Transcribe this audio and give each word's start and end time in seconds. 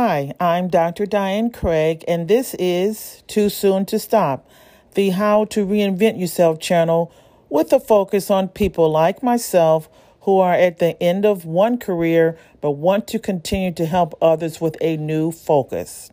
Hi, 0.00 0.32
I'm 0.38 0.68
Dr. 0.68 1.06
Diane 1.06 1.50
Craig, 1.50 2.04
and 2.06 2.28
this 2.28 2.54
is 2.54 3.24
Too 3.26 3.48
Soon 3.48 3.84
to 3.86 3.98
Stop, 3.98 4.48
the 4.94 5.10
How 5.10 5.44
to 5.46 5.66
Reinvent 5.66 6.20
Yourself 6.20 6.60
channel 6.60 7.12
with 7.48 7.72
a 7.72 7.80
focus 7.80 8.30
on 8.30 8.46
people 8.46 8.88
like 8.88 9.24
myself 9.24 9.88
who 10.20 10.38
are 10.38 10.54
at 10.54 10.78
the 10.78 11.02
end 11.02 11.26
of 11.26 11.44
one 11.44 11.78
career 11.78 12.38
but 12.60 12.78
want 12.78 13.08
to 13.08 13.18
continue 13.18 13.72
to 13.72 13.86
help 13.86 14.16
others 14.22 14.60
with 14.60 14.76
a 14.80 14.96
new 14.96 15.32
focus. 15.32 16.12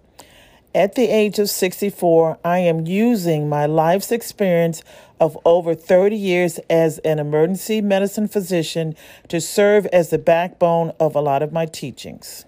At 0.73 0.95
the 0.95 1.05
age 1.05 1.37
of 1.37 1.51
64, 1.51 2.39
I 2.43 2.57
am 2.57 2.87
using 2.87 3.47
my 3.47 3.67
life's 3.67 4.11
experience 4.11 4.81
of 5.19 5.37
over 5.45 5.75
30 5.75 6.15
years 6.15 6.57
as 6.71 6.97
an 7.05 7.19
emergency 7.19 7.81
medicine 7.81 8.29
physician 8.29 8.95
to 9.27 9.39
serve 9.39 9.85
as 9.93 10.09
the 10.09 10.17
backbone 10.17 10.91
of 10.99 11.15
a 11.15 11.21
lot 11.21 11.43
of 11.43 11.53
my 11.53 11.67
teachings. 11.67 12.45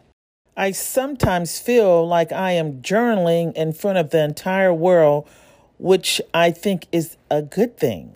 I 0.60 0.72
sometimes 0.72 1.60
feel 1.60 2.08
like 2.08 2.32
I 2.32 2.54
am 2.54 2.82
journaling 2.82 3.54
in 3.54 3.74
front 3.74 4.00
of 4.00 4.10
the 4.10 4.24
entire 4.24 4.74
world, 4.74 5.30
which 5.78 6.20
I 6.34 6.50
think 6.50 6.88
is 6.92 7.16
a 7.30 7.44
good 7.44 7.78
thing. 7.78 8.16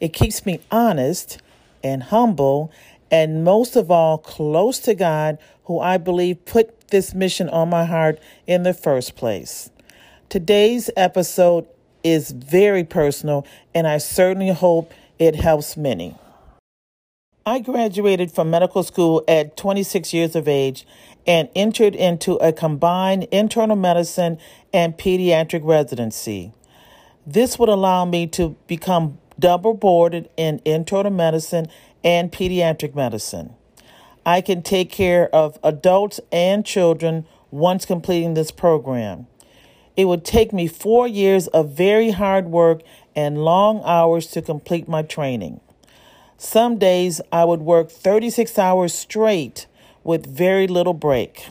It 0.00 0.14
keeps 0.14 0.46
me 0.46 0.60
honest 0.70 1.42
and 1.84 2.04
humble, 2.04 2.72
and 3.10 3.44
most 3.44 3.76
of 3.76 3.90
all, 3.90 4.16
close 4.16 4.78
to 4.80 4.94
God, 4.94 5.36
who 5.64 5.78
I 5.78 5.98
believe 5.98 6.46
put 6.46 6.88
this 6.88 7.12
mission 7.12 7.50
on 7.50 7.68
my 7.68 7.84
heart 7.84 8.18
in 8.46 8.62
the 8.62 8.72
first 8.72 9.14
place. 9.14 9.68
Today's 10.30 10.88
episode 10.96 11.66
is 12.02 12.30
very 12.30 12.82
personal, 12.82 13.46
and 13.74 13.86
I 13.86 13.98
certainly 13.98 14.54
hope 14.54 14.94
it 15.18 15.34
helps 15.34 15.76
many. 15.76 16.16
I 17.48 17.60
graduated 17.60 18.30
from 18.30 18.50
medical 18.50 18.82
school 18.82 19.24
at 19.26 19.56
26 19.56 20.12
years 20.12 20.36
of 20.36 20.48
age 20.48 20.86
and 21.26 21.48
entered 21.56 21.94
into 21.94 22.34
a 22.34 22.52
combined 22.52 23.24
internal 23.30 23.74
medicine 23.74 24.36
and 24.70 24.98
pediatric 24.98 25.64
residency. 25.64 26.52
This 27.26 27.58
would 27.58 27.70
allow 27.70 28.04
me 28.04 28.26
to 28.26 28.54
become 28.66 29.16
double 29.38 29.72
boarded 29.72 30.28
in 30.36 30.60
internal 30.66 31.10
medicine 31.10 31.68
and 32.04 32.30
pediatric 32.30 32.94
medicine. 32.94 33.54
I 34.26 34.42
can 34.42 34.60
take 34.60 34.92
care 34.92 35.34
of 35.34 35.58
adults 35.62 36.20
and 36.30 36.66
children 36.66 37.24
once 37.50 37.86
completing 37.86 38.34
this 38.34 38.50
program. 38.50 39.26
It 39.96 40.04
would 40.04 40.22
take 40.22 40.52
me 40.52 40.66
four 40.66 41.08
years 41.08 41.46
of 41.46 41.70
very 41.70 42.10
hard 42.10 42.48
work 42.48 42.82
and 43.16 43.42
long 43.42 43.80
hours 43.86 44.26
to 44.32 44.42
complete 44.42 44.86
my 44.86 45.00
training. 45.00 45.62
Some 46.40 46.78
days 46.78 47.20
I 47.32 47.44
would 47.44 47.62
work 47.62 47.90
36 47.90 48.58
hours 48.60 48.94
straight 48.94 49.66
with 50.04 50.24
very 50.24 50.68
little 50.68 50.94
break. 50.94 51.48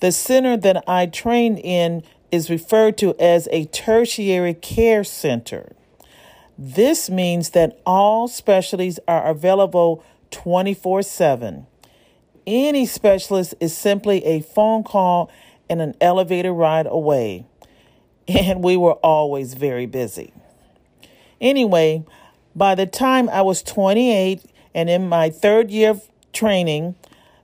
The 0.00 0.10
center 0.10 0.56
that 0.56 0.82
I 0.88 1.06
trained 1.06 1.60
in 1.60 2.02
is 2.32 2.50
referred 2.50 2.98
to 2.98 3.14
as 3.20 3.48
a 3.52 3.66
tertiary 3.66 4.54
care 4.54 5.04
center. 5.04 5.72
This 6.58 7.08
means 7.08 7.50
that 7.50 7.80
all 7.86 8.26
specialties 8.26 8.98
are 9.06 9.26
available 9.26 10.04
24 10.32 11.02
7. 11.02 11.66
Any 12.48 12.86
specialist 12.86 13.54
is 13.60 13.76
simply 13.76 14.24
a 14.24 14.40
phone 14.40 14.82
call 14.82 15.30
and 15.68 15.80
an 15.80 15.94
elevator 16.00 16.52
ride 16.52 16.86
away. 16.86 17.46
And 18.28 18.62
we 18.62 18.76
were 18.76 18.94
always 18.94 19.54
very 19.54 19.86
busy. 19.86 20.32
Anyway, 21.40 22.04
by 22.54 22.74
the 22.74 22.86
time 22.86 23.28
I 23.28 23.42
was 23.42 23.62
28 23.62 24.44
and 24.74 24.90
in 24.90 25.08
my 25.08 25.30
third 25.30 25.70
year 25.70 25.90
of 25.90 26.08
training 26.32 26.94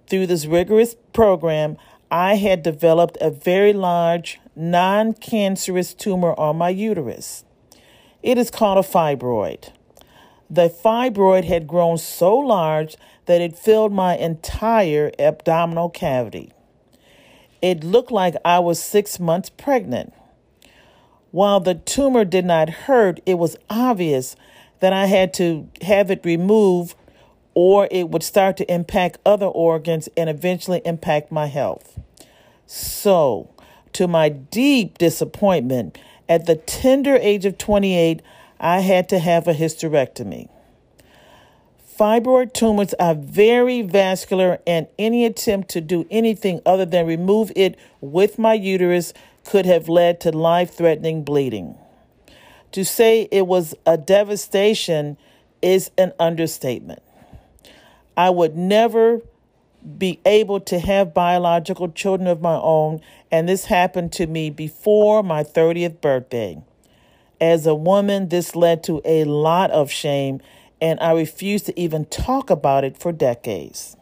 through 0.08 0.26
this 0.26 0.46
rigorous 0.46 0.96
program, 1.12 1.76
I 2.10 2.36
had 2.36 2.62
developed 2.62 3.18
a 3.20 3.30
very 3.30 3.72
large 3.72 4.38
non 4.54 5.12
cancerous 5.14 5.94
tumor 5.94 6.34
on 6.38 6.56
my 6.56 6.70
uterus. 6.70 7.44
It 8.22 8.38
is 8.38 8.50
called 8.50 8.78
a 8.78 8.88
fibroid. 8.88 9.72
The 10.48 10.68
fibroid 10.68 11.44
had 11.44 11.66
grown 11.66 11.98
so 11.98 12.36
large 12.36 12.96
that 13.26 13.40
it 13.40 13.58
filled 13.58 13.92
my 13.92 14.16
entire 14.16 15.10
abdominal 15.18 15.90
cavity. 15.90 16.52
It 17.60 17.82
looked 17.82 18.12
like 18.12 18.36
I 18.44 18.60
was 18.60 18.80
six 18.80 19.18
months 19.18 19.50
pregnant. 19.50 20.12
While 21.32 21.60
the 21.60 21.74
tumor 21.74 22.24
did 22.24 22.44
not 22.44 22.70
hurt, 22.70 23.20
it 23.26 23.34
was 23.34 23.56
obvious 23.68 24.36
that 24.80 24.92
I 24.92 25.06
had 25.06 25.32
to 25.34 25.68
have 25.82 26.10
it 26.10 26.24
removed 26.24 26.94
or 27.54 27.88
it 27.90 28.10
would 28.10 28.22
start 28.22 28.56
to 28.58 28.70
impact 28.72 29.18
other 29.24 29.46
organs 29.46 30.08
and 30.16 30.28
eventually 30.28 30.82
impact 30.84 31.32
my 31.32 31.46
health. 31.46 31.98
So, 32.66 33.50
to 33.94 34.06
my 34.06 34.28
deep 34.28 34.98
disappointment, 34.98 35.96
at 36.28 36.44
the 36.44 36.56
tender 36.56 37.16
age 37.16 37.46
of 37.46 37.56
28, 37.56 38.20
I 38.60 38.80
had 38.80 39.08
to 39.08 39.18
have 39.18 39.48
a 39.48 39.54
hysterectomy. 39.54 40.50
Fibroid 41.98 42.52
tumors 42.52 42.92
are 43.00 43.14
very 43.14 43.80
vascular, 43.80 44.58
and 44.66 44.86
any 44.98 45.24
attempt 45.24 45.70
to 45.70 45.80
do 45.80 46.06
anything 46.10 46.60
other 46.66 46.84
than 46.84 47.06
remove 47.06 47.50
it 47.56 47.78
with 48.02 48.38
my 48.38 48.52
uterus 48.52 49.14
could 49.44 49.64
have 49.64 49.88
led 49.88 50.20
to 50.20 50.30
life 50.30 50.74
threatening 50.74 51.22
bleeding. 51.22 51.78
To 52.76 52.84
say 52.84 53.26
it 53.32 53.46
was 53.46 53.74
a 53.86 53.96
devastation 53.96 55.16
is 55.62 55.90
an 55.96 56.12
understatement. 56.20 57.02
I 58.18 58.28
would 58.28 58.54
never 58.54 59.22
be 59.96 60.20
able 60.26 60.60
to 60.60 60.78
have 60.78 61.14
biological 61.14 61.88
children 61.88 62.28
of 62.28 62.42
my 62.42 62.56
own, 62.56 63.00
and 63.32 63.48
this 63.48 63.64
happened 63.64 64.12
to 64.12 64.26
me 64.26 64.50
before 64.50 65.22
my 65.22 65.42
30th 65.42 66.02
birthday. 66.02 66.62
As 67.40 67.66
a 67.66 67.74
woman, 67.74 68.28
this 68.28 68.54
led 68.54 68.84
to 68.84 69.00
a 69.06 69.24
lot 69.24 69.70
of 69.70 69.90
shame, 69.90 70.42
and 70.78 71.00
I 71.00 71.12
refused 71.12 71.64
to 71.64 71.80
even 71.80 72.04
talk 72.04 72.50
about 72.50 72.84
it 72.84 72.98
for 72.98 73.10
decades. 73.10 73.96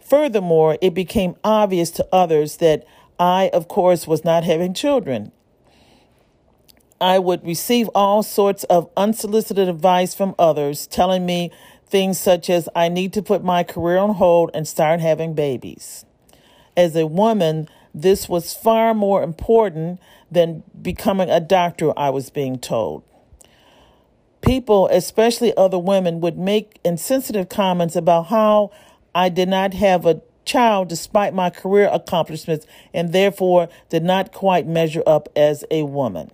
Furthermore, 0.00 0.78
it 0.80 0.94
became 0.94 1.36
obvious 1.44 1.90
to 1.90 2.08
others 2.10 2.56
that 2.56 2.86
I, 3.20 3.50
of 3.52 3.68
course, 3.68 4.06
was 4.06 4.24
not 4.24 4.44
having 4.44 4.72
children. 4.72 5.32
I 7.00 7.20
would 7.20 7.46
receive 7.46 7.88
all 7.94 8.24
sorts 8.24 8.64
of 8.64 8.90
unsolicited 8.96 9.68
advice 9.68 10.14
from 10.14 10.34
others 10.38 10.86
telling 10.88 11.24
me 11.24 11.52
things 11.86 12.18
such 12.18 12.50
as 12.50 12.68
I 12.74 12.88
need 12.88 13.12
to 13.12 13.22
put 13.22 13.44
my 13.44 13.62
career 13.62 13.98
on 13.98 14.14
hold 14.14 14.50
and 14.52 14.66
start 14.66 15.00
having 15.00 15.34
babies. 15.34 16.04
As 16.76 16.96
a 16.96 17.06
woman, 17.06 17.68
this 17.94 18.28
was 18.28 18.52
far 18.52 18.94
more 18.94 19.22
important 19.22 20.00
than 20.30 20.64
becoming 20.80 21.30
a 21.30 21.40
doctor, 21.40 21.96
I 21.96 22.10
was 22.10 22.30
being 22.30 22.58
told. 22.58 23.04
People, 24.40 24.88
especially 24.88 25.56
other 25.56 25.78
women, 25.78 26.20
would 26.20 26.38
make 26.38 26.80
insensitive 26.84 27.48
comments 27.48 27.96
about 27.96 28.26
how 28.26 28.70
I 29.14 29.28
did 29.28 29.48
not 29.48 29.74
have 29.74 30.04
a 30.04 30.20
child 30.44 30.88
despite 30.88 31.34
my 31.34 31.50
career 31.50 31.88
accomplishments 31.92 32.66
and 32.92 33.12
therefore 33.12 33.68
did 33.88 34.02
not 34.02 34.32
quite 34.32 34.66
measure 34.66 35.02
up 35.06 35.28
as 35.36 35.64
a 35.70 35.82
woman. 35.84 36.30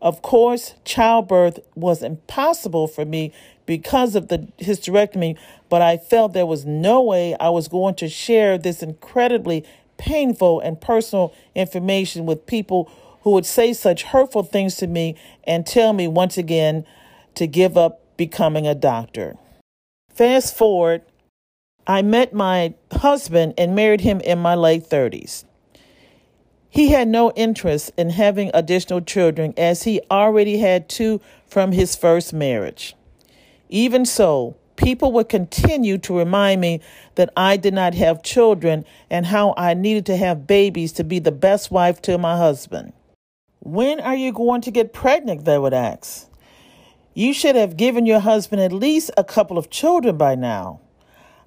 Of 0.00 0.22
course, 0.22 0.74
childbirth 0.84 1.58
was 1.74 2.02
impossible 2.02 2.88
for 2.88 3.04
me 3.04 3.32
because 3.66 4.14
of 4.14 4.28
the 4.28 4.48
hysterectomy, 4.58 5.36
but 5.68 5.82
I 5.82 5.98
felt 5.98 6.32
there 6.32 6.46
was 6.46 6.64
no 6.64 7.02
way 7.02 7.36
I 7.38 7.50
was 7.50 7.68
going 7.68 7.94
to 7.96 8.08
share 8.08 8.56
this 8.56 8.82
incredibly 8.82 9.64
painful 9.98 10.60
and 10.60 10.80
personal 10.80 11.34
information 11.54 12.24
with 12.24 12.46
people 12.46 12.90
who 13.22 13.30
would 13.32 13.44
say 13.44 13.74
such 13.74 14.04
hurtful 14.04 14.42
things 14.42 14.76
to 14.76 14.86
me 14.86 15.16
and 15.44 15.66
tell 15.66 15.92
me 15.92 16.08
once 16.08 16.38
again 16.38 16.86
to 17.34 17.46
give 17.46 17.76
up 17.76 18.00
becoming 18.16 18.66
a 18.66 18.74
doctor. 18.74 19.36
Fast 20.14 20.56
forward, 20.56 21.02
I 21.86 22.02
met 22.02 22.32
my 22.32 22.74
husband 22.92 23.54
and 23.58 23.74
married 23.74 24.00
him 24.00 24.20
in 24.20 24.38
my 24.38 24.54
late 24.54 24.84
30s. 24.84 25.44
He 26.70 26.88
had 26.88 27.08
no 27.08 27.32
interest 27.32 27.90
in 27.96 28.10
having 28.10 28.50
additional 28.54 29.00
children 29.00 29.52
as 29.56 29.82
he 29.82 30.00
already 30.10 30.58
had 30.58 30.88
two 30.88 31.20
from 31.46 31.72
his 31.72 31.96
first 31.96 32.32
marriage. 32.32 32.94
Even 33.68 34.06
so, 34.06 34.56
people 34.76 35.12
would 35.12 35.28
continue 35.28 35.98
to 35.98 36.16
remind 36.16 36.60
me 36.60 36.80
that 37.16 37.32
I 37.36 37.56
did 37.56 37.74
not 37.74 37.94
have 37.94 38.22
children 38.22 38.84
and 39.10 39.26
how 39.26 39.52
I 39.56 39.74
needed 39.74 40.06
to 40.06 40.16
have 40.16 40.46
babies 40.46 40.92
to 40.92 41.04
be 41.04 41.18
the 41.18 41.32
best 41.32 41.70
wife 41.70 42.00
to 42.02 42.16
my 42.18 42.36
husband. 42.36 42.92
When 43.58 44.00
are 44.00 44.16
you 44.16 44.32
going 44.32 44.62
to 44.62 44.70
get 44.70 44.92
pregnant? 44.92 45.44
They 45.44 45.58
would 45.58 45.74
ask. 45.74 46.28
You 47.14 47.34
should 47.34 47.56
have 47.56 47.76
given 47.76 48.06
your 48.06 48.20
husband 48.20 48.62
at 48.62 48.72
least 48.72 49.10
a 49.16 49.24
couple 49.24 49.58
of 49.58 49.70
children 49.70 50.16
by 50.16 50.36
now. 50.36 50.80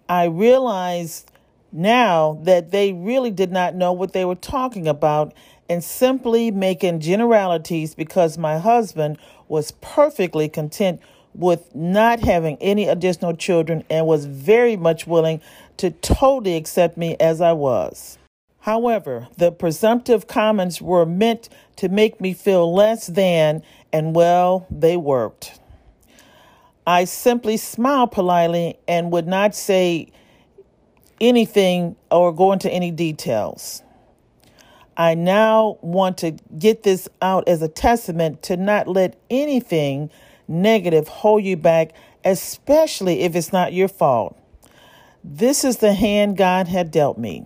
I 0.07 0.25
realized 0.25 1.31
now 1.73 2.39
that 2.43 2.71
they 2.71 2.93
really 2.93 3.31
did 3.31 3.51
not 3.51 3.75
know 3.75 3.91
what 3.91 4.13
they 4.13 4.23
were 4.23 4.35
talking 4.35 4.87
about 4.87 5.33
and 5.67 5.83
simply 5.83 6.51
making 6.51 6.99
generalities 6.99 7.95
because 7.95 8.37
my 8.37 8.59
husband 8.59 9.17
was 9.47 9.71
perfectly 9.81 10.47
content 10.47 11.01
with 11.33 11.73
not 11.73 12.19
having 12.19 12.57
any 12.61 12.87
additional 12.87 13.35
children 13.35 13.83
and 13.89 14.05
was 14.05 14.25
very 14.25 14.77
much 14.77 15.07
willing 15.07 15.41
to 15.77 15.89
totally 15.89 16.55
accept 16.55 16.95
me 16.95 17.15
as 17.19 17.41
I 17.41 17.53
was. 17.53 18.17
However, 18.59 19.27
the 19.37 19.51
presumptive 19.51 20.27
comments 20.27 20.81
were 20.81 21.05
meant 21.05 21.49
to 21.77 21.89
make 21.89 22.21
me 22.21 22.33
feel 22.33 22.73
less 22.73 23.07
than, 23.07 23.63
and 23.91 24.15
well, 24.15 24.67
they 24.69 24.95
worked. 24.95 25.59
I 26.85 27.05
simply 27.05 27.57
smiled 27.57 28.11
politely 28.11 28.77
and 28.87 29.11
would 29.11 29.27
not 29.27 29.55
say 29.55 30.11
anything 31.23 31.95
or 32.11 32.33
go 32.33 32.51
into 32.51 32.69
any 32.69 32.91
details. 32.91 33.81
I 34.95 35.15
now 35.15 35.79
want 35.81 36.17
to 36.19 36.31
get 36.59 36.83
this 36.83 37.09
out 37.21 37.47
as 37.47 37.61
a 37.61 37.67
testament 37.67 38.43
to 38.43 38.57
not 38.57 38.87
let 38.87 39.15
anything 39.29 40.11
negative 40.47 41.07
hold 41.07 41.43
you 41.43 41.57
back, 41.57 41.93
especially 42.23 43.21
if 43.21 43.35
it's 43.35 43.53
not 43.53 43.73
your 43.73 43.87
fault. 43.87 44.37
This 45.23 45.63
is 45.63 45.77
the 45.77 45.93
hand 45.93 46.37
God 46.37 46.67
had 46.67 46.91
dealt 46.91 47.17
me. 47.17 47.45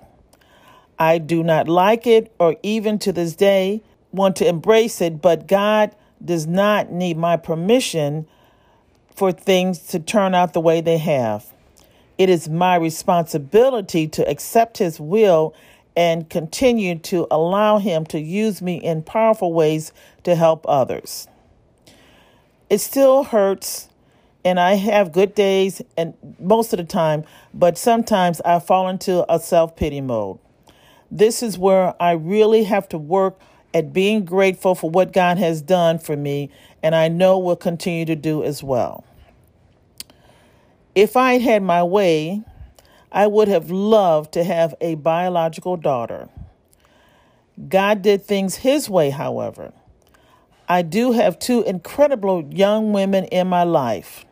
I 1.00 1.20
do 1.20 1.44
not 1.44 1.70
like 1.70 2.08
it 2.08 2.34
or 2.40 2.56
even 2.64 2.98
to 3.00 3.14
this 3.14 3.36
day 3.36 3.84
want 4.12 4.36
to 4.38 4.48
embrace 4.48 5.00
it, 5.00 5.22
but 5.22 5.48
God 5.48 5.96
does 6.26 6.48
not 6.48 6.92
need 6.92 7.18
my 7.18 7.38
permission 7.38 8.28
for 9.16 9.32
things 9.32 9.80
to 9.80 10.00
turn 10.00 10.34
out 10.34 10.54
the 10.54 10.60
way 10.60 10.82
they 10.82 10.98
have. 10.98 11.54
It 12.18 12.30
is 12.30 12.50
my 12.50 12.76
responsibility 12.76 14.08
to 14.08 14.28
accept 14.28 14.80
His 14.80 15.00
will 15.00 15.54
and 15.96 16.30
continue 16.30 16.98
to 17.00 17.28
allow 17.30 17.78
Him 17.80 18.06
to 18.08 18.20
use 18.20 18.62
me 18.62 18.78
in 18.78 19.04
powerful 19.04 19.54
ways 19.54 19.92
to 20.24 20.36
help 20.36 20.66
others. 20.68 21.28
It 22.70 22.80
still 22.80 23.24
hurts, 23.24 23.88
and 24.44 24.60
I 24.60 24.74
have 24.76 25.12
good 25.12 25.36
days, 25.36 25.82
and 25.96 26.14
most 26.40 26.74
of 26.74 26.78
the 26.78 26.84
time, 26.84 27.24
but 27.54 27.78
sometimes 27.78 28.42
I 28.42 28.60
fall 28.60 28.90
into 28.90 29.26
a 29.34 29.40
self 29.40 29.76
pity 29.76 30.02
mode. 30.02 30.40
This 31.10 31.42
is 31.42 31.58
where 31.58 31.96
I 32.02 32.12
really 32.12 32.64
have 32.66 32.90
to 32.90 32.98
work 32.98 33.40
at 33.74 33.94
being 33.94 34.26
grateful 34.26 34.76
for 34.76 34.90
what 34.90 35.14
God 35.14 35.38
has 35.38 35.62
done 35.62 36.00
for 36.00 36.18
me, 36.18 36.50
and 36.84 36.96
I 36.96 37.08
know 37.08 37.38
will 37.38 37.56
continue 37.56 38.06
to 38.06 38.16
do 38.16 38.44
as 38.44 38.64
well. 38.64 39.06
If 40.98 41.16
I 41.16 41.38
had 41.38 41.62
my 41.62 41.84
way, 41.84 42.42
I 43.12 43.28
would 43.28 43.50
have 43.50 43.70
loved 43.70 44.32
to 44.32 44.44
have 44.44 44.74
a 44.82 44.96
biological 44.96 45.78
daughter. 45.78 46.28
God 47.70 48.02
did 48.02 48.26
things 48.26 48.56
His 48.56 48.90
way, 48.90 49.12
however. 49.12 49.74
I 50.68 50.82
do 50.82 51.12
have 51.12 51.38
two 51.38 51.62
incredible 51.62 52.44
young 52.50 52.94
women 52.94 53.26
in 53.26 53.48
my 53.48 53.62
life. 53.62 54.26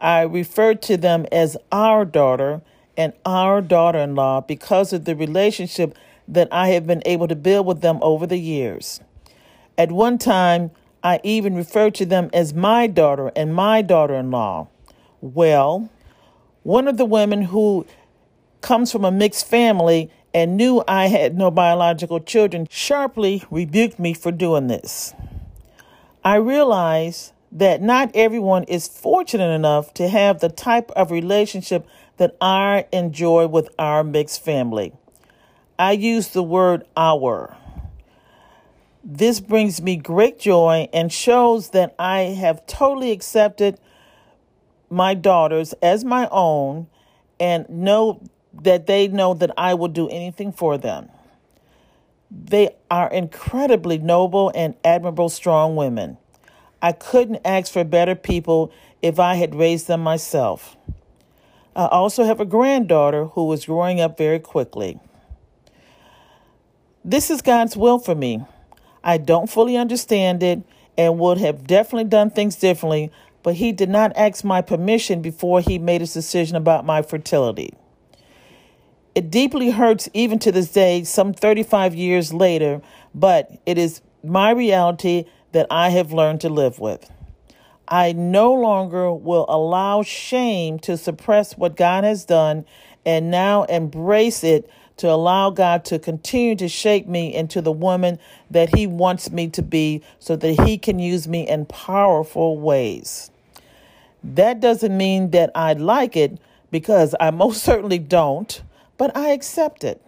I 0.00 0.22
refer 0.22 0.74
to 0.74 0.96
them 0.96 1.26
as 1.30 1.56
our 1.70 2.04
daughter 2.04 2.62
and 2.96 3.12
our 3.24 3.62
daughter 3.62 4.00
in 4.00 4.16
law 4.16 4.40
because 4.40 4.92
of 4.92 5.04
the 5.04 5.14
relationship 5.14 5.96
that 6.26 6.48
I 6.50 6.70
have 6.70 6.88
been 6.88 7.04
able 7.06 7.28
to 7.28 7.36
build 7.36 7.66
with 7.66 7.82
them 7.82 8.00
over 8.02 8.26
the 8.26 8.38
years. 8.38 8.98
At 9.78 9.92
one 9.92 10.18
time, 10.18 10.72
I 11.04 11.20
even 11.22 11.54
referred 11.54 11.94
to 11.94 12.04
them 12.04 12.30
as 12.32 12.52
my 12.52 12.88
daughter 12.88 13.30
and 13.36 13.54
my 13.54 13.80
daughter 13.80 14.14
in 14.14 14.32
law. 14.32 14.66
Well, 15.24 15.88
one 16.64 16.86
of 16.86 16.98
the 16.98 17.06
women 17.06 17.40
who 17.40 17.86
comes 18.60 18.92
from 18.92 19.06
a 19.06 19.10
mixed 19.10 19.46
family 19.46 20.10
and 20.34 20.54
knew 20.54 20.84
I 20.86 21.06
had 21.06 21.34
no 21.34 21.50
biological 21.50 22.20
children 22.20 22.66
sharply 22.70 23.42
rebuked 23.50 23.98
me 23.98 24.12
for 24.12 24.30
doing 24.30 24.66
this. 24.66 25.14
I 26.22 26.34
realized 26.34 27.32
that 27.50 27.80
not 27.80 28.10
everyone 28.14 28.64
is 28.64 28.86
fortunate 28.86 29.48
enough 29.48 29.94
to 29.94 30.08
have 30.08 30.40
the 30.40 30.50
type 30.50 30.90
of 30.90 31.10
relationship 31.10 31.86
that 32.18 32.36
I 32.38 32.84
enjoy 32.92 33.46
with 33.46 33.70
our 33.78 34.04
mixed 34.04 34.44
family. 34.44 34.92
I 35.78 35.92
use 35.92 36.28
the 36.28 36.42
word 36.42 36.84
our. 36.98 37.56
This 39.02 39.40
brings 39.40 39.80
me 39.80 39.96
great 39.96 40.38
joy 40.38 40.90
and 40.92 41.10
shows 41.10 41.70
that 41.70 41.94
I 41.98 42.18
have 42.24 42.66
totally 42.66 43.10
accepted 43.10 43.80
my 44.94 45.12
daughters 45.14 45.74
as 45.82 46.04
my 46.04 46.28
own 46.30 46.86
and 47.40 47.68
know 47.68 48.22
that 48.62 48.86
they 48.86 49.08
know 49.08 49.34
that 49.34 49.50
I 49.58 49.74
will 49.74 49.88
do 49.88 50.08
anything 50.08 50.52
for 50.52 50.78
them. 50.78 51.08
They 52.30 52.74
are 52.90 53.10
incredibly 53.10 53.98
noble 53.98 54.52
and 54.54 54.74
admirable, 54.84 55.28
strong 55.28 55.76
women. 55.76 56.16
I 56.80 56.92
couldn't 56.92 57.40
ask 57.44 57.72
for 57.72 57.84
better 57.84 58.14
people 58.14 58.72
if 59.02 59.18
I 59.18 59.34
had 59.34 59.54
raised 59.54 59.88
them 59.88 60.00
myself. 60.00 60.76
I 61.76 61.86
also 61.86 62.24
have 62.24 62.40
a 62.40 62.44
granddaughter 62.44 63.26
who 63.26 63.52
is 63.52 63.66
growing 63.66 64.00
up 64.00 64.16
very 64.16 64.38
quickly. 64.38 65.00
This 67.04 67.30
is 67.30 67.42
God's 67.42 67.76
will 67.76 67.98
for 67.98 68.14
me. 68.14 68.44
I 69.02 69.18
don't 69.18 69.50
fully 69.50 69.76
understand 69.76 70.42
it 70.42 70.62
and 70.96 71.18
would 71.18 71.38
have 71.38 71.66
definitely 71.66 72.04
done 72.04 72.30
things 72.30 72.56
differently, 72.56 73.10
but 73.44 73.54
he 73.54 73.70
did 73.70 73.90
not 73.90 74.10
ask 74.16 74.42
my 74.42 74.62
permission 74.62 75.22
before 75.22 75.60
he 75.60 75.78
made 75.78 76.00
his 76.00 76.14
decision 76.14 76.56
about 76.56 76.84
my 76.84 77.02
fertility. 77.02 77.74
It 79.14 79.30
deeply 79.30 79.70
hurts 79.70 80.08
even 80.12 80.40
to 80.40 80.50
this 80.50 80.72
day, 80.72 81.04
some 81.04 81.32
35 81.32 81.94
years 81.94 82.32
later, 82.32 82.80
but 83.14 83.52
it 83.66 83.78
is 83.78 84.00
my 84.24 84.50
reality 84.50 85.26
that 85.52 85.66
I 85.70 85.90
have 85.90 86.12
learned 86.12 86.40
to 86.40 86.48
live 86.48 86.80
with. 86.80 87.08
I 87.86 88.12
no 88.12 88.52
longer 88.54 89.12
will 89.12 89.44
allow 89.48 90.02
shame 90.02 90.78
to 90.80 90.96
suppress 90.96 91.56
what 91.56 91.76
God 91.76 92.02
has 92.02 92.24
done 92.24 92.64
and 93.04 93.30
now 93.30 93.64
embrace 93.64 94.42
it 94.42 94.68
to 94.96 95.10
allow 95.10 95.50
God 95.50 95.84
to 95.86 95.98
continue 95.98 96.56
to 96.56 96.68
shape 96.68 97.06
me 97.06 97.34
into 97.34 97.60
the 97.60 97.72
woman 97.72 98.18
that 98.50 98.74
He 98.74 98.86
wants 98.86 99.30
me 99.30 99.48
to 99.48 99.62
be 99.62 100.02
so 100.18 100.34
that 100.34 100.66
He 100.66 100.78
can 100.78 100.98
use 100.98 101.28
me 101.28 101.46
in 101.46 101.66
powerful 101.66 102.58
ways. 102.58 103.30
That 104.24 104.58
doesn't 104.60 104.96
mean 104.96 105.30
that 105.30 105.50
I 105.54 105.74
like 105.74 106.16
it 106.16 106.38
because 106.70 107.14
I 107.20 107.30
most 107.30 107.62
certainly 107.64 107.98
don't, 107.98 108.62
but 108.96 109.14
I 109.16 109.30
accept 109.30 109.84
it. 109.84 110.00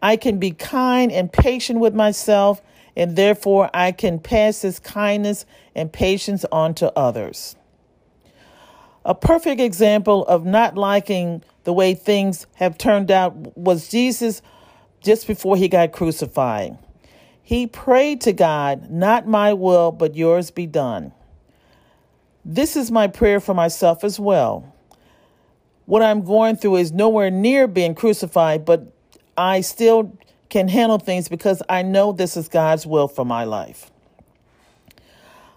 I 0.00 0.16
can 0.16 0.38
be 0.38 0.52
kind 0.52 1.10
and 1.10 1.32
patient 1.32 1.80
with 1.80 1.94
myself, 1.94 2.62
and 2.96 3.16
therefore 3.16 3.70
I 3.74 3.90
can 3.90 4.20
pass 4.20 4.62
this 4.62 4.78
kindness 4.78 5.44
and 5.74 5.92
patience 5.92 6.44
on 6.52 6.74
to 6.74 6.96
others. 6.96 7.56
A 9.04 9.14
perfect 9.14 9.60
example 9.60 10.24
of 10.26 10.46
not 10.46 10.76
liking 10.76 11.42
the 11.64 11.72
way 11.72 11.94
things 11.94 12.46
have 12.54 12.78
turned 12.78 13.10
out 13.10 13.56
was 13.56 13.88
Jesus 13.88 14.40
just 15.02 15.26
before 15.26 15.56
he 15.56 15.68
got 15.68 15.92
crucified. 15.92 16.78
He 17.42 17.66
prayed 17.66 18.20
to 18.22 18.32
God, 18.32 18.90
Not 18.90 19.26
my 19.26 19.52
will, 19.52 19.90
but 19.90 20.14
yours 20.16 20.50
be 20.50 20.66
done. 20.66 21.12
This 22.44 22.76
is 22.76 22.90
my 22.90 23.06
prayer 23.06 23.40
for 23.40 23.54
myself 23.54 24.04
as 24.04 24.20
well. 24.20 24.70
What 25.86 26.02
I'm 26.02 26.24
going 26.24 26.56
through 26.56 26.76
is 26.76 26.92
nowhere 26.92 27.30
near 27.30 27.66
being 27.66 27.94
crucified, 27.94 28.64
but 28.64 28.92
I 29.36 29.62
still 29.62 30.16
can 30.50 30.68
handle 30.68 30.98
things 30.98 31.28
because 31.28 31.62
I 31.68 31.82
know 31.82 32.12
this 32.12 32.36
is 32.36 32.48
God's 32.48 32.86
will 32.86 33.08
for 33.08 33.24
my 33.24 33.44
life. 33.44 33.90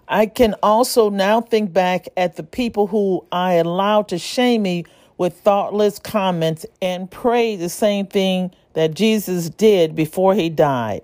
I 0.08 0.24
can 0.26 0.54
also 0.62 1.10
now 1.10 1.42
think 1.42 1.72
back 1.74 2.08
at 2.16 2.36
the 2.36 2.42
people 2.42 2.86
who 2.86 3.26
I 3.30 3.54
allowed 3.54 4.08
to 4.08 4.18
shame 4.18 4.62
me 4.62 4.84
with 5.18 5.38
thoughtless 5.40 5.98
comments 5.98 6.64
and 6.80 7.10
pray 7.10 7.56
the 7.56 7.68
same 7.68 8.06
thing 8.06 8.50
that 8.72 8.94
Jesus 8.94 9.50
did 9.50 9.94
before 9.94 10.34
he 10.34 10.48
died. 10.48 11.02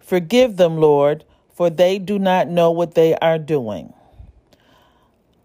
Forgive 0.00 0.58
them, 0.58 0.76
Lord, 0.76 1.24
for 1.54 1.70
they 1.70 1.98
do 1.98 2.18
not 2.18 2.48
know 2.48 2.70
what 2.70 2.94
they 2.94 3.16
are 3.16 3.38
doing. 3.38 3.94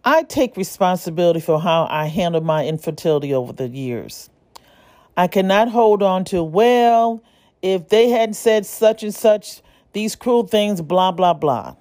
I 0.06 0.24
take 0.24 0.58
responsibility 0.58 1.40
for 1.40 1.62
how 1.62 1.88
I 1.90 2.08
handled 2.08 2.44
my 2.44 2.66
infertility 2.66 3.34
over 3.34 3.54
the 3.54 3.70
years. 3.70 4.30
I 5.16 5.28
cannot 5.28 5.70
hold 5.70 6.04
on 6.04 6.26
to, 6.26 6.44
well, 6.44 7.24
if 7.62 7.88
they 7.88 8.10
had 8.10 8.36
said 8.36 8.66
such 8.66 9.04
and 9.04 9.16
such, 9.16 9.62
these 9.94 10.16
cruel 10.16 10.46
things, 10.46 10.82
blah, 10.82 11.12
blah, 11.12 11.34
blah. 11.34 11.76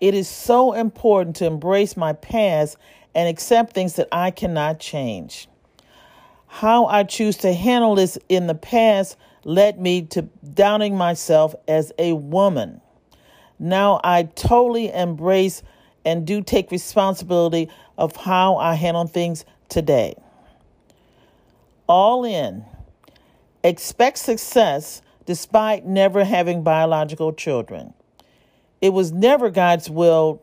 It 0.00 0.14
is 0.14 0.26
so 0.26 0.72
important 0.72 1.36
to 1.36 1.46
embrace 1.46 1.96
my 1.96 2.14
past 2.14 2.78
and 3.14 3.28
accept 3.28 3.74
things 3.74 3.96
that 3.96 4.08
I 4.10 4.30
cannot 4.30 4.80
change. 4.80 5.48
How 6.46 6.86
I 6.86 7.04
choose 7.04 7.36
to 7.38 7.52
handle 7.52 7.94
this 7.94 8.18
in 8.28 8.46
the 8.46 8.54
past 8.54 9.16
led 9.44 9.78
me 9.78 10.02
to 10.02 10.22
doubting 10.54 10.96
myself 10.96 11.54
as 11.68 11.92
a 11.98 12.14
woman. 12.14 12.80
Now 13.58 14.00
I 14.02 14.22
totally 14.22 14.90
embrace 14.90 15.62
and 16.04 16.26
do 16.26 16.42
take 16.42 16.70
responsibility 16.70 17.68
of 17.98 18.16
how 18.16 18.56
I 18.56 18.74
handle 18.74 19.06
things 19.06 19.44
today. 19.68 20.14
All 21.86 22.24
in. 22.24 22.64
Expect 23.64 24.18
success 24.18 25.02
despite 25.26 25.86
never 25.86 26.24
having 26.24 26.62
biological 26.62 27.32
children. 27.32 27.94
It 28.80 28.92
was 28.92 29.12
never 29.12 29.50
God's 29.50 29.88
will 29.88 30.42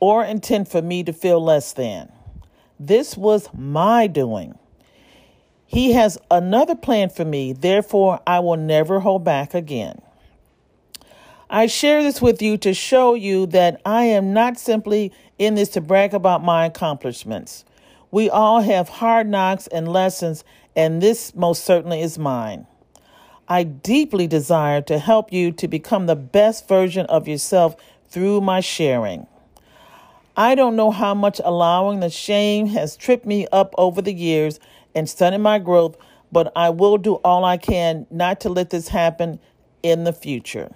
or 0.00 0.24
intent 0.24 0.68
for 0.68 0.80
me 0.80 1.04
to 1.04 1.12
feel 1.12 1.42
less 1.42 1.72
than. 1.74 2.10
This 2.78 3.16
was 3.16 3.48
my 3.52 4.06
doing. 4.06 4.58
He 5.66 5.92
has 5.92 6.18
another 6.30 6.74
plan 6.74 7.10
for 7.10 7.24
me, 7.24 7.52
therefore, 7.52 8.20
I 8.26 8.40
will 8.40 8.56
never 8.56 9.00
hold 9.00 9.22
back 9.22 9.54
again. 9.54 10.00
I 11.52 11.66
share 11.66 12.00
this 12.04 12.22
with 12.22 12.40
you 12.40 12.56
to 12.58 12.72
show 12.72 13.14
you 13.14 13.44
that 13.46 13.80
I 13.84 14.04
am 14.04 14.32
not 14.32 14.56
simply 14.56 15.10
in 15.36 15.56
this 15.56 15.70
to 15.70 15.80
brag 15.80 16.14
about 16.14 16.44
my 16.44 16.64
accomplishments. 16.64 17.64
We 18.12 18.30
all 18.30 18.60
have 18.60 18.88
hard 18.88 19.28
knocks 19.28 19.66
and 19.66 19.88
lessons, 19.88 20.44
and 20.76 21.02
this 21.02 21.34
most 21.34 21.64
certainly 21.64 22.02
is 22.02 22.20
mine. 22.20 22.68
I 23.48 23.64
deeply 23.64 24.28
desire 24.28 24.80
to 24.82 25.00
help 25.00 25.32
you 25.32 25.50
to 25.50 25.66
become 25.66 26.06
the 26.06 26.14
best 26.14 26.68
version 26.68 27.04
of 27.06 27.26
yourself 27.26 27.74
through 28.08 28.42
my 28.42 28.60
sharing. 28.60 29.26
I 30.36 30.54
don't 30.54 30.76
know 30.76 30.92
how 30.92 31.14
much 31.14 31.40
allowing 31.44 31.98
the 31.98 32.10
shame 32.10 32.68
has 32.68 32.96
tripped 32.96 33.26
me 33.26 33.48
up 33.50 33.74
over 33.76 34.00
the 34.00 34.14
years 34.14 34.60
and 34.94 35.08
stunted 35.08 35.40
my 35.40 35.58
growth, 35.58 35.96
but 36.30 36.52
I 36.54 36.70
will 36.70 36.96
do 36.96 37.14
all 37.24 37.44
I 37.44 37.56
can 37.56 38.06
not 38.08 38.38
to 38.42 38.48
let 38.48 38.70
this 38.70 38.86
happen 38.86 39.40
in 39.82 40.04
the 40.04 40.12
future. 40.12 40.70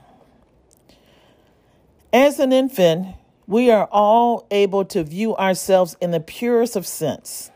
As 2.14 2.38
an 2.38 2.52
infant, 2.52 3.08
we 3.48 3.72
are 3.72 3.88
all 3.90 4.46
able 4.52 4.84
to 4.84 5.02
view 5.02 5.34
ourselves 5.34 5.96
in 6.00 6.12
the 6.12 6.20
purest 6.20 6.76
of 6.76 6.86
sense. 6.86 7.50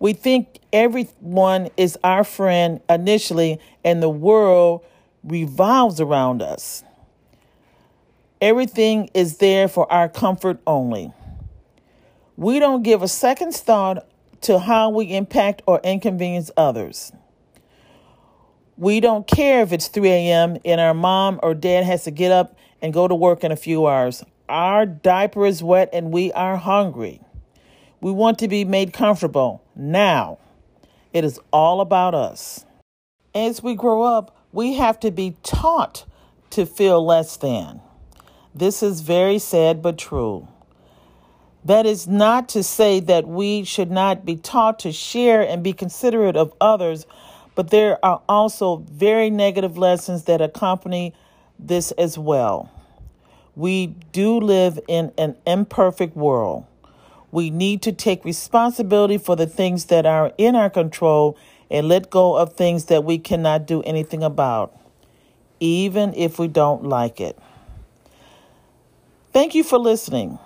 We 0.00 0.14
think 0.14 0.58
everyone 0.72 1.68
is 1.76 1.96
our 2.02 2.24
friend 2.24 2.80
initially, 2.88 3.60
and 3.84 4.02
the 4.02 4.08
world 4.08 4.84
revolves 5.22 6.00
around 6.00 6.42
us. 6.42 6.82
Everything 8.40 9.08
is 9.14 9.36
there 9.36 9.68
for 9.68 9.90
our 9.92 10.08
comfort 10.08 10.58
only. 10.66 11.12
We 12.36 12.58
don't 12.58 12.82
give 12.82 13.00
a 13.00 13.08
second's 13.08 13.60
thought 13.60 14.08
to 14.40 14.58
how 14.58 14.90
we 14.90 15.04
impact 15.14 15.62
or 15.68 15.78
inconvenience 15.84 16.50
others. 16.56 17.12
We 18.76 18.98
don't 18.98 19.28
care 19.28 19.62
if 19.62 19.72
it's 19.72 19.86
3 19.86 20.08
a.m. 20.08 20.56
and 20.64 20.80
our 20.80 20.94
mom 20.94 21.38
or 21.44 21.54
dad 21.54 21.84
has 21.84 22.02
to 22.04 22.10
get 22.10 22.32
up 22.32 22.56
and 22.82 22.92
go 22.92 23.08
to 23.08 23.14
work 23.14 23.44
in 23.44 23.52
a 23.52 23.56
few 23.56 23.86
hours. 23.86 24.24
Our 24.48 24.86
diaper 24.86 25.46
is 25.46 25.62
wet 25.62 25.90
and 25.92 26.12
we 26.12 26.32
are 26.32 26.56
hungry. 26.56 27.20
We 28.00 28.12
want 28.12 28.38
to 28.38 28.48
be 28.48 28.64
made 28.64 28.92
comfortable 28.92 29.62
now. 29.76 30.38
It 31.12 31.24
is 31.24 31.38
all 31.52 31.80
about 31.80 32.14
us. 32.14 32.64
As 33.34 33.62
we 33.62 33.74
grow 33.74 34.02
up, 34.02 34.36
we 34.52 34.74
have 34.74 34.98
to 35.00 35.10
be 35.10 35.36
taught 35.42 36.04
to 36.50 36.66
feel 36.66 37.04
less 37.04 37.36
than. 37.36 37.80
This 38.54 38.82
is 38.82 39.02
very 39.02 39.38
sad 39.38 39.82
but 39.82 39.98
true. 39.98 40.48
That 41.64 41.86
is 41.86 42.08
not 42.08 42.48
to 42.50 42.62
say 42.62 43.00
that 43.00 43.28
we 43.28 43.64
should 43.64 43.90
not 43.90 44.24
be 44.24 44.36
taught 44.36 44.78
to 44.80 44.92
share 44.92 45.42
and 45.42 45.62
be 45.62 45.72
considerate 45.72 46.36
of 46.36 46.52
others, 46.60 47.06
but 47.54 47.70
there 47.70 48.04
are 48.04 48.22
also 48.28 48.78
very 48.90 49.30
negative 49.30 49.76
lessons 49.76 50.24
that 50.24 50.40
accompany 50.40 51.14
this 51.66 51.92
as 51.92 52.18
well. 52.18 52.70
We 53.56 53.88
do 54.12 54.38
live 54.38 54.78
in 54.88 55.12
an 55.18 55.36
imperfect 55.46 56.16
world. 56.16 56.66
We 57.32 57.50
need 57.50 57.82
to 57.82 57.92
take 57.92 58.24
responsibility 58.24 59.18
for 59.18 59.36
the 59.36 59.46
things 59.46 59.86
that 59.86 60.06
are 60.06 60.32
in 60.38 60.56
our 60.56 60.70
control 60.70 61.36
and 61.70 61.86
let 61.86 62.10
go 62.10 62.36
of 62.36 62.54
things 62.54 62.86
that 62.86 63.04
we 63.04 63.18
cannot 63.18 63.66
do 63.66 63.82
anything 63.82 64.22
about, 64.22 64.76
even 65.60 66.12
if 66.14 66.38
we 66.38 66.48
don't 66.48 66.84
like 66.84 67.20
it. 67.20 67.38
Thank 69.32 69.54
you 69.54 69.62
for 69.62 69.78
listening. 69.78 70.38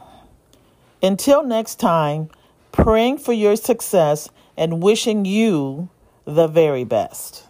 Until 1.03 1.43
next 1.43 1.77
time, 1.77 2.29
praying 2.73 3.19
for 3.19 3.33
your 3.33 3.57
success 3.57 4.29
and 4.57 4.83
wishing 4.83 5.25
you 5.25 5.89
the 6.27 6.47
very 6.47 6.85
best. 6.85 7.45